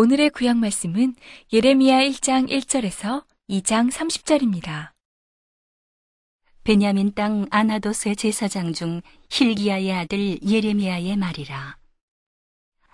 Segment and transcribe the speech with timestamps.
[0.00, 1.16] 오늘의 구약 말씀은
[1.52, 4.92] 예레미야 1장 1절에서 2장 30절입니다.
[6.62, 11.78] 베냐민 땅 아나도스의 제사장 중 힐기야의 아들 예레미야의 말이라.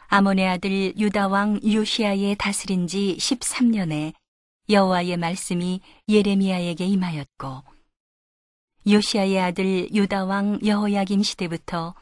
[0.07, 4.15] 아몬의 아들 유다 왕 요시아의 다스린 지 13년에
[4.71, 7.65] 여호와의 말씀이 예레미야에게 임하였고
[8.89, 11.95] 요시아의 아들 유다 왕 여호야긴 시대부터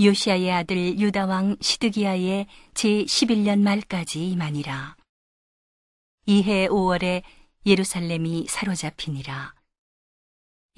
[0.00, 4.96] 요시아의 아들 유다 왕 시드기야의 제 11년 말까지 임하니라.
[6.26, 7.22] 이해 5월에
[7.66, 9.54] 예루살렘이 사로잡히니라.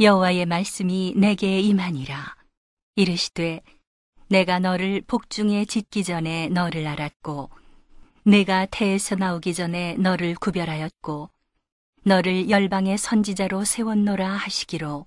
[0.01, 2.35] 여호와의 말씀이 내게 임하니라.
[2.97, 3.61] 이르시되
[4.29, 7.51] 내가 너를 복중에 짓기 전에 너를 알았고
[8.23, 11.29] 내가 태에서 나오기 전에 너를 구별하였고
[12.05, 15.05] 너를 열방의 선지자로 세웠노라 하시기로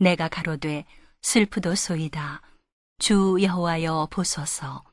[0.00, 0.84] 내가 가로되
[1.22, 2.49] 슬프도 소이다.
[3.00, 4.84] 주 여호와여 보소서.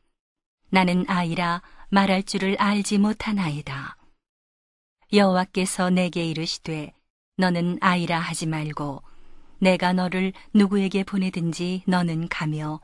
[0.70, 3.97] 나는 아이라 말할 줄을 알지 못하나이다.
[5.11, 6.94] 여호와께서 내게 이르시되
[7.36, 9.03] 너는 아이라 하지 말고
[9.59, 12.80] 내가 너를 누구에게 보내든지 너는 가며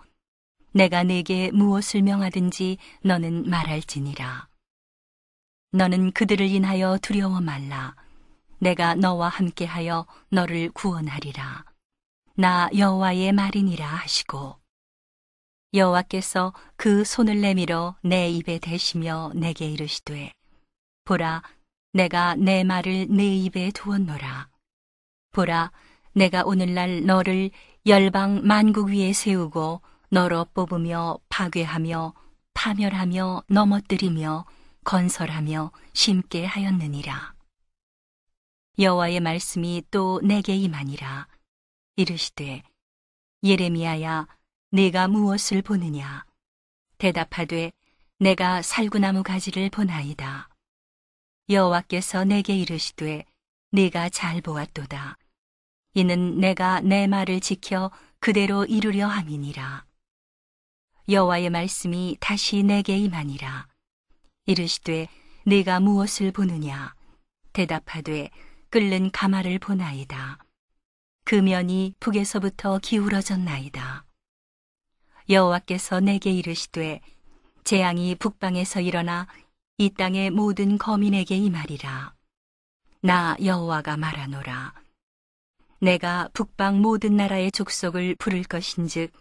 [0.74, 4.50] 내가 네게 무엇을 명하든지 너는 말할지니라.
[5.72, 7.96] 너는 그들을 인하여 두려워 말라.
[8.60, 11.64] 내가 너와 함께하여 너를 구원하리라.
[12.36, 14.63] 나 여호와의 말이니라 하시고
[15.74, 20.32] 여호와께서 그 손을 내밀어 내 입에 대시며 내게 이르시되
[21.04, 21.42] 보라
[21.94, 24.50] 내가 내 말을 내 입에 두었노라.
[25.32, 25.72] 보라
[26.14, 27.50] 내가 오늘날 너를
[27.86, 32.14] 열방 만국 위에 세우고 너로 뽑으며 파괴하며
[32.54, 34.46] 파멸하며 넘어뜨리며
[34.84, 37.34] 건설하며 심게 하였느니라.
[38.78, 41.28] 여호와의 말씀이 또 내게 임하니라.
[41.96, 42.64] 이르시되
[43.44, 44.28] 예레미야야
[44.76, 46.26] 네가 무엇을 보느냐?
[46.98, 47.72] 대답하되
[48.18, 50.50] 내가 살구나무 가지를 보나이다.
[51.48, 53.24] 여호와께서 내게 이르시되
[53.70, 55.20] 네가 잘 보았도다.
[55.94, 59.86] 이는 내가 내 말을 지켜 그대로 이루려 함이니라.
[61.08, 63.68] 여호와의 말씀이 다시 내게 임하니라.
[64.48, 65.08] 이르시되
[65.46, 66.96] 네가 무엇을 보느냐?
[67.52, 68.32] 대답하되
[68.72, 70.40] 끓는 가마를 보나이다.
[71.26, 74.08] 그 면이 북에서부터 기울어졌나이다.
[75.30, 77.02] 여호와께서 내게 이르시되
[77.64, 79.28] 재앙이 북방에서 일어나
[79.78, 82.14] 이 땅의 모든 거민에게 임하리라.
[83.02, 84.74] 나 여호와가 말하노라.
[85.80, 89.12] 내가 북방 모든 나라의 족속을 부를 것인즉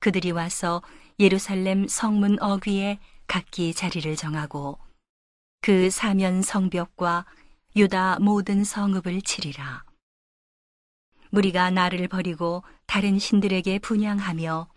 [0.00, 0.82] 그들이 와서
[1.18, 4.78] 예루살렘 성문 어귀에 각기 자리를 정하고
[5.60, 7.26] 그 사면 성벽과
[7.76, 9.84] 유다 모든 성읍을 치리라.
[11.30, 14.68] 무리가 나를 버리고 다른 신들에게 분양하며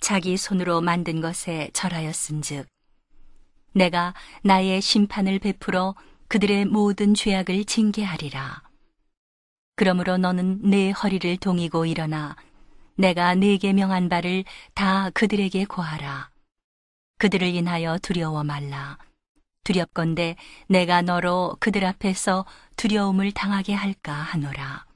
[0.00, 2.66] 자기 손으로 만든 것에 절하였은즉
[3.72, 5.94] 내가 나의 심판을 베풀어
[6.28, 8.62] 그들의 모든 죄악을 징계하리라.
[9.76, 12.36] 그러므로 너는 내 허리를 동이고 일어나
[12.96, 14.44] 내가 네게 명한 바를
[14.74, 16.30] 다 그들에게 고하라.
[17.18, 18.98] 그들을 인하여 두려워 말라.
[19.64, 20.36] 두렵건대
[20.68, 22.44] 내가 너로 그들 앞에서
[22.76, 24.86] 두려움을 당하게 할까 하노라.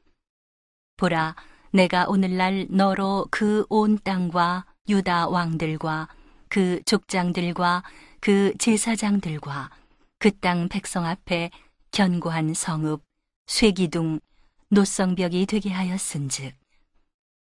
[0.96, 1.36] 보라,
[1.70, 6.08] 내가 오늘날 너로 그 온 땅과 유다 왕들과
[6.48, 7.82] 그 족장들과
[8.20, 9.70] 그 제사장들과
[10.18, 11.50] 그 땅 백성 앞에
[11.90, 13.02] 견고한 성읍,
[13.46, 14.20] 쇠기둥,
[14.68, 16.54] 노성벽이 되게 하였은즉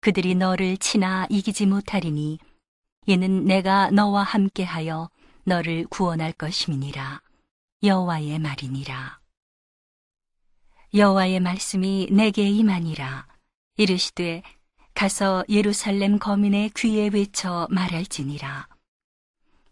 [0.00, 2.38] 그들이 너를 치나 이기지 못하리니
[3.06, 5.10] 이는 내가 너와 함께하여
[5.44, 7.20] 너를 구원할 것임이니라.
[7.82, 9.20] 여호와의 말이니라.
[10.94, 13.26] 여호와의 말씀이 내게 임하니라.
[13.76, 14.42] 이르시되
[14.96, 18.66] 가서 예루살렘 거민의 귀에 외쳐 말할지니라.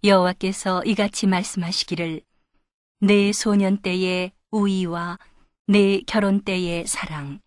[0.05, 2.21] 여호와께서 이같이 말씀하시기를
[3.01, 5.19] 내 소년 때의 우위와
[5.67, 7.41] 내 결혼 때의 사랑,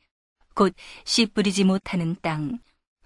[0.55, 2.57] 곧 씨 뿌리지 못하는 땅,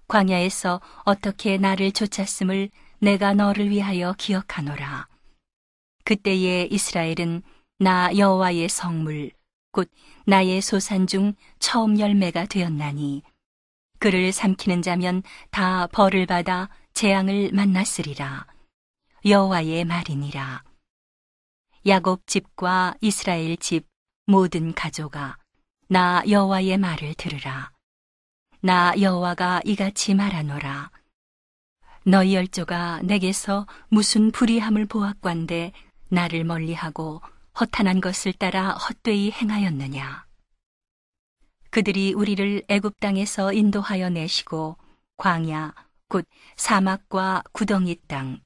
[0.07, 5.09] 광야에서 어떻게 나를 쫓았음을 내가 너를 위하여 기억하노라.
[6.05, 7.43] 그때의 이스라엘은
[7.79, 9.31] 나 여호와의 성물,
[9.73, 9.91] 곧
[10.25, 13.23] 나의 소산 중 처음 열매가 되었나니,
[14.01, 15.21] 그를 삼키는 자면
[15.51, 18.47] 다 벌을 받아 재앙을 만났으리라.
[19.23, 20.63] 여호와의 말이니라.
[21.85, 23.85] 야곱 집과 이스라엘 집
[24.25, 25.37] 모든 가족아
[25.87, 27.69] 나 여호와의 말을 들으라.
[28.61, 30.89] 나 여호와가 이같이 말하노라.
[32.03, 35.73] 너희 열조가 내게서 무슨 불의함을 보았관데
[36.09, 37.21] 나를 멀리하고
[37.59, 40.30] 허탄한 것을 따라 헛되이 행하였느냐.
[41.71, 44.75] 그들이 우리를 애굽 땅에서 인도하여 내시고
[45.15, 45.73] 광야
[46.09, 46.27] 곧
[46.57, 48.41] 사막과 구덩이 땅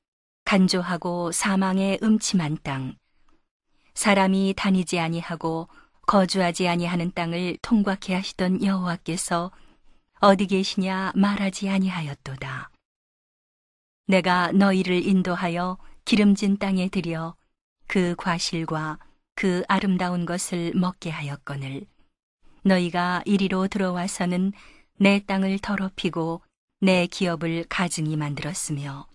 [0.45, 2.95] 간조하고 사망의 음침한 땅
[3.95, 5.67] 사람이 다니지 아니하고
[6.05, 9.51] 거주하지 아니하는 땅을 통과케 하시던 여호와께서
[10.19, 12.69] 어디 계시냐 말하지 아니하였도다.
[14.05, 17.35] 내가 너희를 인도하여 기름진 땅에 들여
[17.87, 18.99] 그 과실과
[19.33, 21.87] 그 아름다운 것을 먹게 하였거늘
[22.65, 24.51] 너희가 이리로 들어와서는
[24.97, 26.41] 내 땅을 더럽히고
[26.81, 29.07] 내 기업을 가증히 만들었으며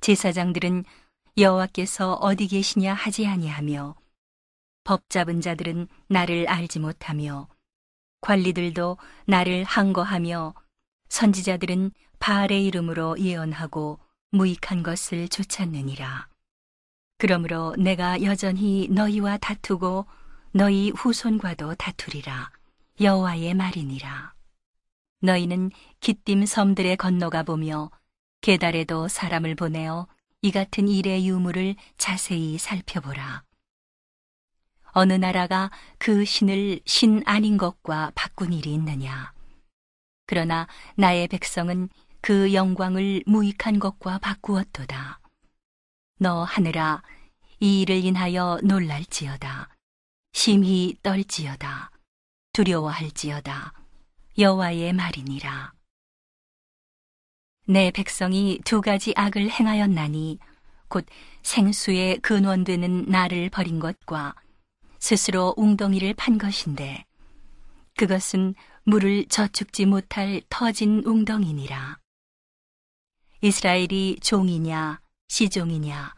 [0.00, 0.84] 제사장들은
[1.38, 3.96] 여호와께서 어디 계시냐 하지 아니하며
[4.84, 7.48] 법 잡은 자들은 나를 알지 못하며
[8.20, 10.54] 관리들도 나를 항거하며
[11.08, 13.98] 선지자들은 바알의 이름으로 예언하고
[14.30, 16.28] 무익한 것을 쫓았느니라.
[17.18, 20.06] 그러므로 내가 여전히 너희와 다투고
[20.52, 22.55] 너희 후손과도 다투리라.
[23.00, 24.34] 여호와의 말이니라.
[25.20, 25.70] 너희는
[26.00, 27.90] 기띔 섬들에 건너가 보며
[28.40, 30.06] 계달에도 사람을 보내어
[30.42, 33.42] 이 같은 일의 유무를 자세히 살펴보라.
[34.92, 39.32] 어느 나라가 그 신을 신 아닌 것과 바꾼 일이 있느냐.
[40.26, 40.66] 그러나
[40.96, 41.90] 나의 백성은
[42.22, 45.20] 그 영광을 무익한 것과 바꾸었도다.
[46.18, 47.02] 너 하늘아,
[47.60, 49.68] 이 일을 인하여 놀랄지어다.
[50.32, 51.90] 심히 떨지어다.
[52.56, 53.74] 두려워할지어다.
[54.38, 55.74] 여호와의 말이니라.
[57.66, 60.38] 내 백성이 두 가지 악을 행하였나니
[60.88, 61.04] 곧
[61.42, 64.34] 생수의 근원되는 나를 버린 것과
[64.98, 67.04] 스스로 웅덩이를 판 것인데
[67.98, 68.54] 그것은
[68.84, 71.98] 물을 저축지 못할 터진 웅덩이니라.
[73.42, 76.14] 이스라엘이 종이냐 시종이냐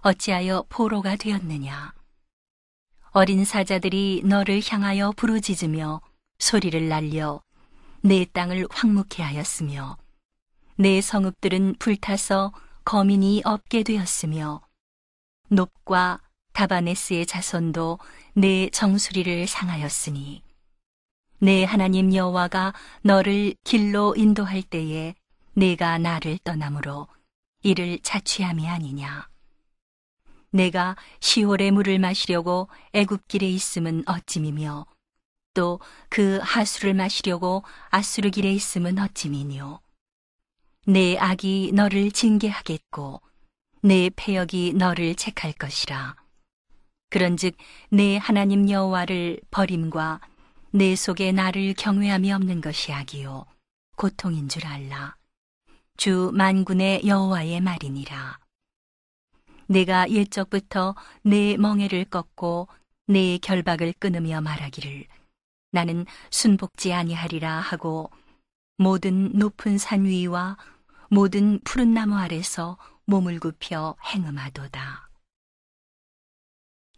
[0.00, 1.92] 어찌하여 포로가 되었느냐
[3.14, 6.00] 어린 사자들이 너를 향하여 부르짖으며
[6.38, 7.42] 소리를 날려
[8.00, 9.98] 내 땅을 황무케 하였으며
[10.76, 12.52] 내 성읍들은 불타서
[12.86, 14.62] 거민이 없게 되었으며
[15.48, 16.22] 높과
[16.54, 17.98] 다바네스의 자손도
[18.32, 20.42] 내 정수리를 상하였으니
[21.38, 22.72] 내 하나님 여호와가
[23.02, 25.14] 너를 길로 인도할 때에
[25.52, 27.08] 내가 나를 떠남으로
[27.62, 29.31] 이를 자취함이 아니냐
[30.52, 34.86] 내가 시월의 물을 마시려고 애굽길에 있음은 어찌미며
[35.54, 39.80] 또 그 하수를 마시려고 아수르 길에 있음은 어찌미뇨
[40.86, 43.22] 내 악이 너를 징계하겠고
[43.80, 46.16] 내 패역이 너를 책할 것이라.
[47.08, 47.56] 그런즉
[47.88, 50.20] 내 하나님 여호와를 버림과
[50.72, 53.46] 내 속에 나를 경외함이 없는 것이 악이요.
[53.96, 55.16] 고통인 줄 알라.
[55.96, 58.38] 주 만군의 여호와의 말이니라
[59.66, 62.68] 내가 옛적부터 내 멍에를 꺾고
[63.06, 65.06] 내 결박을 끊으며 말하기를
[65.72, 68.10] 나는 순복지 아니하리라 하고
[68.78, 70.56] 모든 높은 산 위와
[71.08, 75.08] 모든 푸른 나무 아래서 몸을 굽혀 행음하도다.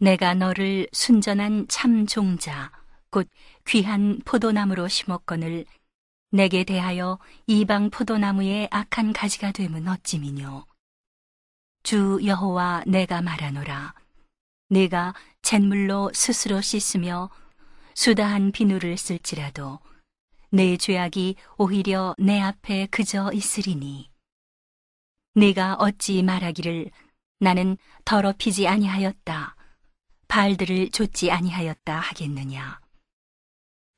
[0.00, 2.70] 내가 너를 순전한 참 종자,
[3.10, 3.28] 곧
[3.66, 5.64] 귀한 포도나무로 심었거늘
[6.30, 10.66] 내게 대하여 이방 포도나무의 악한 가지가 되면 어찌미뇨.
[11.84, 13.94] 주 여호와 내가 말하노라.
[14.70, 17.28] 내가 잿물로 스스로 씻으며
[17.94, 19.80] 수다한 비누를 쓸지라도
[20.48, 24.08] 내 죄악이 오히려 내 앞에 그저 있으리니.
[25.34, 26.90] 내가 어찌 말하기를
[27.40, 27.76] 나는
[28.06, 29.54] 더럽히지 아니하였다.
[30.26, 32.80] 발들을 좇지 아니하였다 하겠느냐.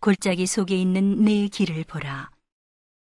[0.00, 2.32] 골짜기 속에 있는 내 길을 보라.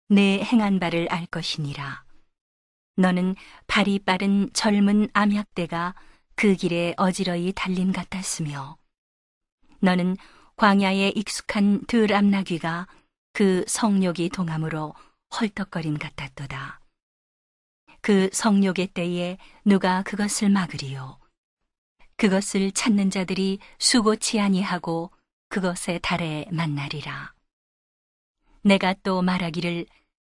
[0.08, 2.01] 내 행한 바를 알 것이니라.
[3.02, 3.36] 너는
[3.68, 5.96] 발이 빠른 젊은 암약대가
[6.36, 8.78] 그 길에 어지러이 달림 같았으며,
[9.80, 10.16] 너는
[10.56, 12.88] 광야에 익숙한 들암나귀가
[13.34, 14.94] 그 성욕이 동함으로
[15.34, 16.80] 헐떡거림 같았도다.
[18.02, 21.20] 그 성욕의 때에 누가 그것을 막으리요.
[22.18, 25.12] 그것을 찾는 자들이 수고치 아니하고
[25.50, 27.34] 그것의 달에 만나리라.
[28.64, 29.88] 내가 또 말하기를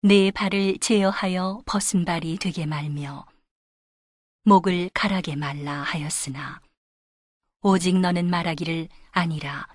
[0.06, 3.24] 내 발을 제어하여 벗은 발이 되게 말며
[4.42, 6.60] 목을 가라게 말라 하였으나
[7.62, 9.66] 오직 너는 말하기를 아니라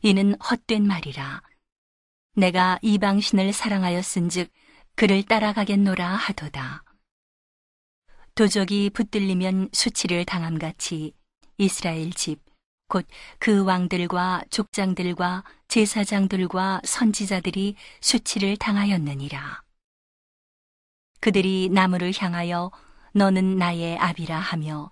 [0.00, 1.42] 이는 헛된 말이라.
[2.36, 4.50] 내가 이방신을 사랑하였은즉
[4.94, 6.82] 그를 따라가겠노라 하도다.
[8.34, 11.12] 도적이 붙들리면 수치를 당함같이
[11.58, 12.40] 이스라엘 집
[12.90, 13.06] 곧
[13.38, 19.62] 그 왕들과 족장들과 제사장들과 선지자들이 수치를 당하였느니라.
[21.20, 22.70] 그들이 나무를 향하여
[23.14, 24.90] 너는 나의 아비라 하며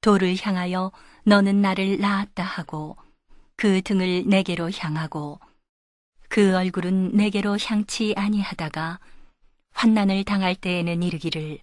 [0.00, 0.90] 돌을 향하여
[1.24, 2.96] 너는 나를 낳았다 하고
[3.56, 5.38] 그 등을 내게로 향하고
[6.28, 9.00] 그 얼굴은 내게로 향치 아니하다가
[9.72, 11.58] 환난을 당할 때에는 이르기를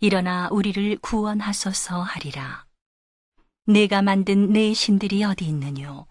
[0.00, 2.64] 일어나 우리를 구원하소서 하리라.
[3.66, 6.06] 내가 만든 내 신들이 어디 있느뇨?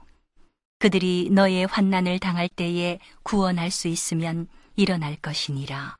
[0.80, 5.98] 그들이 너의 환난을 당할 때에 구원할 수 있으면 일어날 것이니라.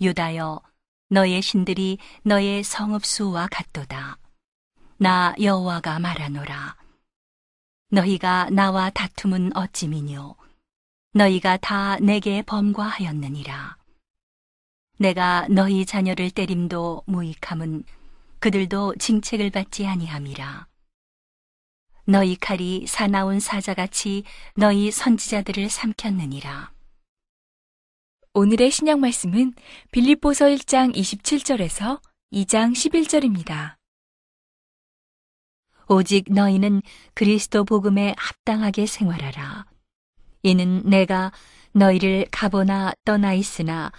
[0.00, 0.60] 유다여,
[1.10, 4.18] 너의 신들이 너의 성읍수와 같도다.
[4.96, 6.76] 나 여호와가 말하노라.
[7.90, 10.34] 너희가 나와 다툼은 어찌미뇨?
[11.12, 13.76] 너희가 다 내게 범과하였느니라.
[14.98, 17.84] 내가 너희 자녀를 때림도 무익함은
[18.40, 20.66] 그들도 징책을 받지 아니함이라.
[22.04, 24.24] 너희 칼이 사나운 사자같이
[24.56, 26.72] 너희 선지자들을 삼켰느니라.
[28.34, 29.54] 오늘의 신약 말씀은
[29.90, 32.00] 빌립보서 1장 27절에서
[32.32, 33.76] 2장 11절입니다.
[35.88, 36.82] 오직 너희는
[37.14, 39.66] 그리스도 복음에 합당하게 생활하라.
[40.42, 41.32] 이는 내가
[41.72, 43.90] 너희를 가보나 떠나 있으나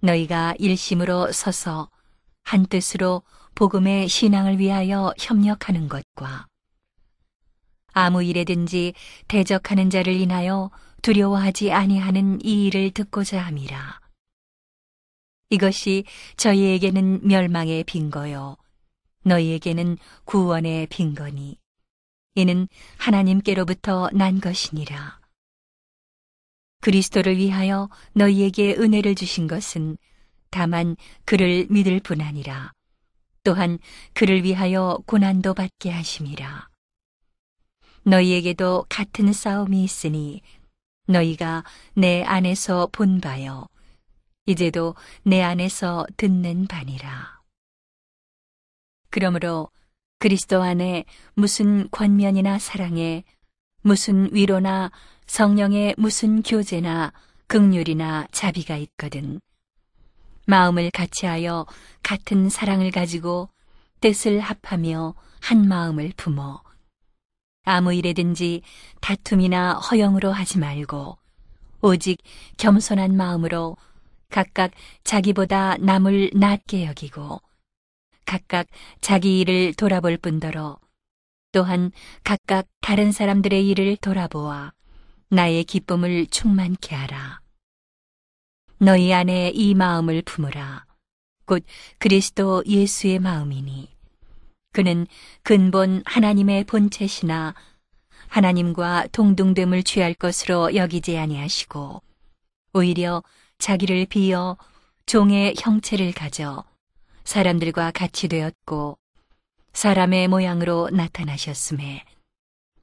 [0.00, 1.90] 너희가 일심으로 서서
[2.42, 3.22] 한 뜻으로
[3.54, 6.46] 복음의 신앙을 위하여 협력하는 것과
[7.92, 8.94] 아무 일에든지
[9.28, 10.70] 대적하는 자를 인하여
[11.02, 14.00] 두려워하지 아니하는 이 일을 듣고자 함이라.
[15.50, 16.04] 이것이
[16.36, 18.56] 저희에게는 멸망의 빈거요
[19.22, 21.58] 너희에게는 구원의 빈거니
[22.34, 22.66] 이는
[22.98, 25.20] 하나님께로부터 난 것이니라.
[26.80, 29.96] 그리스도를 위하여 너희에게 은혜를 주신 것은
[30.50, 32.72] 다만 그를 믿을 뿐 아니라
[33.44, 33.78] 또한
[34.14, 36.68] 그를 위하여 고난도 받게 하심이라.
[38.02, 40.42] 너희에게도 같은 싸움이 있으니
[41.06, 43.66] 너희가 내 안에서 본 바요.
[44.46, 47.40] 이제도 내 안에서 듣는 바니라.
[49.10, 49.70] 그러므로
[50.18, 53.24] 그리스도 안에 무슨 권면이나 사랑에
[53.82, 54.90] 무슨 위로나
[55.26, 57.12] 성령의 무슨 교제나
[57.46, 59.40] 극률이나 자비가 있거든.
[60.46, 61.66] 마음을 같이하여
[62.02, 63.48] 같은 사랑을 가지고
[64.00, 66.62] 뜻을 합하며 한 마음을 품어
[67.64, 68.62] 아무 일에든지
[69.00, 71.16] 다툼이나 허영으로 하지 말고
[71.80, 72.18] 오직
[72.58, 73.76] 겸손한 마음으로
[74.30, 74.72] 각각
[75.04, 77.40] 자기보다 남을 낮게 여기고
[78.26, 78.66] 각각
[79.00, 80.78] 자기 일을 돌아볼 뿐더러
[81.52, 81.92] 또한
[82.24, 84.72] 각각 다른 사람들의 일을 돌아보아
[85.28, 87.43] 나의 기쁨을 충만케 하라.
[88.78, 90.84] 너희 안에 이 마음을 품으라.
[91.46, 91.64] 곧
[91.98, 93.94] 그리스도 예수의 마음이니.
[94.72, 95.06] 그는
[95.42, 97.54] 근본 하나님의 본체시나
[98.28, 102.02] 하나님과 동등됨을 취할 것으로 여기지 아니하시고
[102.72, 103.22] 오히려
[103.58, 104.56] 자기를 비어
[105.06, 106.64] 종의 형체를 가져
[107.22, 108.98] 사람들과 같이 되었고
[109.72, 112.04] 사람의 모양으로 나타나셨음에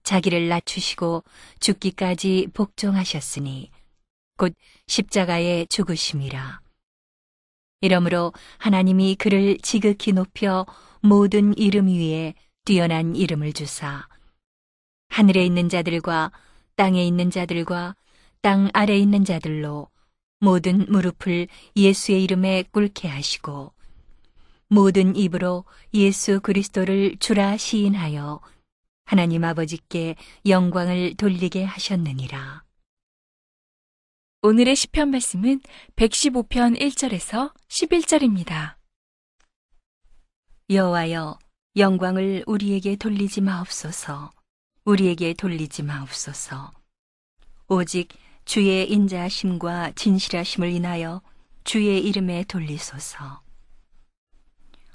[0.04, 1.24] 자기를 낮추시고
[1.60, 3.70] 죽기까지 복종하셨으니
[4.42, 4.56] 곧
[4.88, 6.62] 십자가에 죽으심이라.
[7.82, 10.66] 이러므로 하나님이 그를 지극히 높여
[11.00, 12.34] 모든 이름 위에
[12.66, 14.08] 뛰어난 이름을 주사
[15.10, 16.32] 하늘에 있는 자들과
[16.76, 17.96] 땅에 있는 자들과
[18.42, 19.90] 땅 아래 있는 자들로
[20.40, 23.74] 모든 무릎을 예수의 이름에 꿇게 하시고
[24.70, 28.42] 모든 입으로 예수 그리스도를 주라 시인하여
[29.06, 30.16] 하나님 아버지께
[30.48, 32.71] 영광을 돌리게 하셨느니라.
[34.44, 35.62] 오늘의 시편 말씀은
[35.98, 38.74] 115편 1절에서 11절입니다.
[40.68, 41.38] 여호와여
[41.76, 44.32] 영광을 우리에게 돌리지 마옵소서.
[44.86, 46.72] 우리에게 돌리지 마옵소서.
[47.68, 48.10] 오직
[48.44, 51.22] 주의 인자하심과 진실하심을 인하여
[51.64, 53.44] 주의 이름에 돌리소서.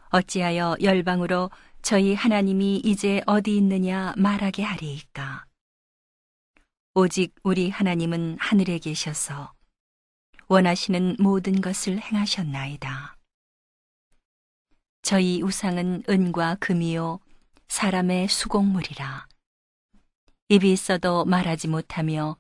[0.08, 5.45] 어찌하여 열방으로 저희 하나님이 이제 어디 있느냐 말하게 하리이까
[6.98, 9.52] 오직 우리 하나님은 하늘에 계셔서
[10.48, 13.18] 원하시는 모든 것을 행하셨나이다.
[15.02, 17.20] 저희 우상은 은과 금이요
[17.68, 19.28] 사람의 수곡물이라.
[20.48, 22.38] 입이 있어도 말하지 못하며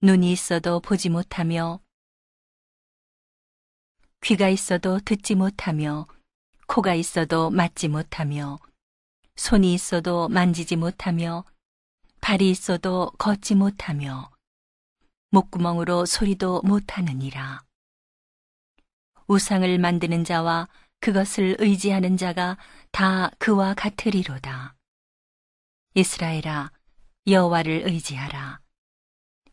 [0.00, 1.78] 눈이 있어도 보지 못하며
[4.22, 6.06] 귀가 있어도 듣지 못하며
[6.68, 8.58] 코가 있어도 맞지 못하며
[9.36, 11.44] 손이 있어도 만지지 못하며
[12.20, 14.30] 발이 있어도 걷지 못하며
[15.30, 17.62] 목구멍으로 소리도 못하느니라.
[19.26, 20.68] 우상을 만드는 자와
[21.00, 22.58] 그것을 의지하는 자가
[22.90, 24.74] 다 그와 같으리로다.
[25.94, 26.72] 이스라엘아,
[27.26, 28.60] 여호와를 의지하라.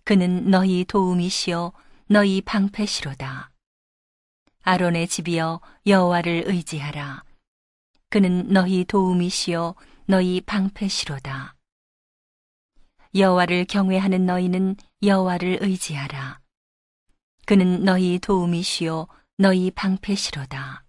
[0.04, 1.74] 그는 너희 도움이시요
[2.08, 3.52] 너희 방패시로다.
[4.62, 7.24] 아론의 집이여 여호와를 의지하라.
[8.10, 11.57] 그는 너희 도움이시요 너희 방패시로다.
[13.16, 16.40] 여호와를 경외하는 너희는 여호와를 의지하라.
[17.46, 20.87] 그는 너희 도움이시요 너희 방패시로다.